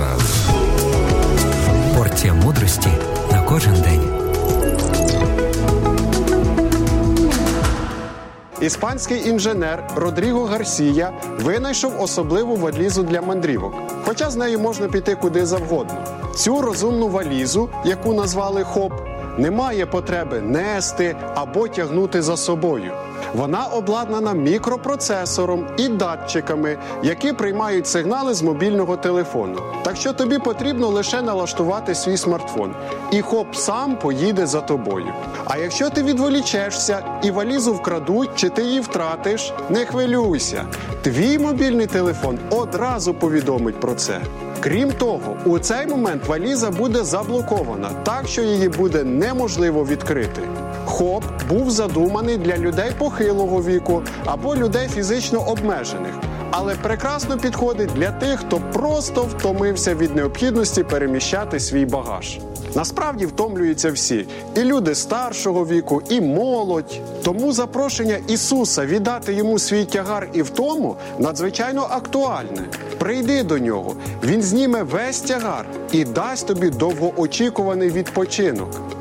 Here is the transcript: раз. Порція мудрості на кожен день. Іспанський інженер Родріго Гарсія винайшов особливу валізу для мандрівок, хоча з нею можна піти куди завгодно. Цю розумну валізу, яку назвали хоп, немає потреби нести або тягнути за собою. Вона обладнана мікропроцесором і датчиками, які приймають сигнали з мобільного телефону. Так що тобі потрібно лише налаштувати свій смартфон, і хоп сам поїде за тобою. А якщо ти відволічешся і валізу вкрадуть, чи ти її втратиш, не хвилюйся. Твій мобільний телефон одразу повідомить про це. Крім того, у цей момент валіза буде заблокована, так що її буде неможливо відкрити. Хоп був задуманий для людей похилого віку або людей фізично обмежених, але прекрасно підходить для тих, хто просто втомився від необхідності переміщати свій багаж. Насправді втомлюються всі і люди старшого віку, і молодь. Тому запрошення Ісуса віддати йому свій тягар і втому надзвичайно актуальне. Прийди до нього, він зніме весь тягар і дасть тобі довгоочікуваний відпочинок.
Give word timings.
раз. 0.00 0.46
Порція 1.96 2.34
мудрості 2.34 2.88
на 3.32 3.42
кожен 3.42 3.74
день. 3.74 4.20
Іспанський 8.60 9.28
інженер 9.28 9.90
Родріго 9.96 10.44
Гарсія 10.44 11.12
винайшов 11.40 12.00
особливу 12.00 12.56
валізу 12.56 13.02
для 13.02 13.22
мандрівок, 13.22 13.74
хоча 14.04 14.30
з 14.30 14.36
нею 14.36 14.58
можна 14.58 14.88
піти 14.88 15.14
куди 15.14 15.46
завгодно. 15.46 16.04
Цю 16.36 16.62
розумну 16.62 17.08
валізу, 17.08 17.68
яку 17.84 18.14
назвали 18.14 18.64
хоп, 18.64 18.92
немає 19.38 19.86
потреби 19.86 20.40
нести 20.40 21.16
або 21.34 21.68
тягнути 21.68 22.22
за 22.22 22.36
собою. 22.36 22.92
Вона 23.34 23.64
обладнана 23.64 24.32
мікропроцесором 24.32 25.66
і 25.76 25.88
датчиками, 25.88 26.78
які 27.02 27.32
приймають 27.32 27.86
сигнали 27.86 28.34
з 28.34 28.42
мобільного 28.42 28.96
телефону. 28.96 29.58
Так 29.82 29.96
що 29.96 30.12
тобі 30.12 30.38
потрібно 30.38 30.88
лише 30.88 31.22
налаштувати 31.22 31.94
свій 31.94 32.16
смартфон, 32.16 32.74
і 33.10 33.20
хоп 33.20 33.56
сам 33.56 33.96
поїде 33.96 34.46
за 34.46 34.60
тобою. 34.60 35.12
А 35.44 35.56
якщо 35.56 35.90
ти 35.90 36.02
відволічешся 36.02 37.02
і 37.22 37.30
валізу 37.30 37.72
вкрадуть, 37.74 38.30
чи 38.34 38.48
ти 38.48 38.62
її 38.62 38.80
втратиш, 38.80 39.52
не 39.70 39.84
хвилюйся. 39.84 40.64
Твій 41.02 41.38
мобільний 41.38 41.86
телефон 41.86 42.38
одразу 42.50 43.14
повідомить 43.14 43.80
про 43.80 43.94
це. 43.94 44.20
Крім 44.60 44.92
того, 44.92 45.36
у 45.44 45.58
цей 45.58 45.86
момент 45.86 46.26
валіза 46.26 46.70
буде 46.70 47.04
заблокована, 47.04 47.90
так 48.02 48.28
що 48.28 48.42
її 48.42 48.68
буде 48.68 49.04
неможливо 49.04 49.84
відкрити. 49.84 50.42
Хоп 51.00 51.24
був 51.48 51.70
задуманий 51.70 52.36
для 52.36 52.56
людей 52.56 52.90
похилого 52.98 53.62
віку 53.62 54.02
або 54.24 54.56
людей 54.56 54.88
фізично 54.88 55.48
обмежених, 55.48 56.14
але 56.50 56.74
прекрасно 56.74 57.38
підходить 57.38 57.90
для 57.94 58.10
тих, 58.10 58.40
хто 58.40 58.60
просто 58.72 59.22
втомився 59.22 59.94
від 59.94 60.16
необхідності 60.16 60.84
переміщати 60.84 61.60
свій 61.60 61.86
багаж. 61.86 62.38
Насправді 62.74 63.26
втомлюються 63.26 63.92
всі 63.92 64.26
і 64.56 64.60
люди 64.60 64.94
старшого 64.94 65.66
віку, 65.66 66.02
і 66.08 66.20
молодь. 66.20 67.00
Тому 67.24 67.52
запрошення 67.52 68.18
Ісуса 68.28 68.86
віддати 68.86 69.32
йому 69.32 69.58
свій 69.58 69.84
тягар 69.84 70.28
і 70.32 70.42
втому 70.42 70.96
надзвичайно 71.18 71.86
актуальне. 71.90 72.68
Прийди 72.98 73.42
до 73.42 73.58
нього, 73.58 73.94
він 74.24 74.42
зніме 74.42 74.82
весь 74.82 75.20
тягар 75.20 75.66
і 75.92 76.04
дасть 76.04 76.46
тобі 76.46 76.70
довгоочікуваний 76.70 77.90
відпочинок. 77.90 78.99